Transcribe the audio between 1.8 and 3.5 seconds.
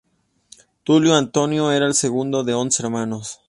el segundo de once hermanos.